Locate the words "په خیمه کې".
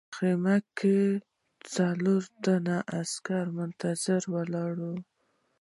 0.09-0.97